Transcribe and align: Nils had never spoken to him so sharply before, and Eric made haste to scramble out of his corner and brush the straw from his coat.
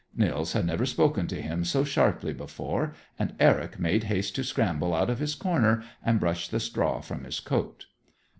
Nils 0.15 0.53
had 0.53 0.65
never 0.65 0.87
spoken 0.87 1.27
to 1.27 1.39
him 1.39 1.63
so 1.63 1.83
sharply 1.83 2.33
before, 2.33 2.95
and 3.19 3.35
Eric 3.39 3.77
made 3.77 4.05
haste 4.05 4.35
to 4.37 4.43
scramble 4.43 4.95
out 4.95 5.11
of 5.11 5.19
his 5.19 5.35
corner 5.35 5.83
and 6.03 6.19
brush 6.19 6.47
the 6.47 6.59
straw 6.59 7.01
from 7.01 7.23
his 7.23 7.39
coat. 7.39 7.85